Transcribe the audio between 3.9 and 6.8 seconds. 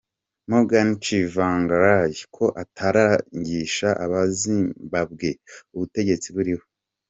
abazimbabwe ubutegetsi buriho?